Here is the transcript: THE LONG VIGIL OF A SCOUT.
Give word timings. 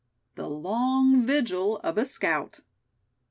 THE 0.33 0.49
LONG 0.49 1.27
VIGIL 1.27 1.77
OF 1.83 1.95
A 1.99 2.07
SCOUT. 2.07 2.61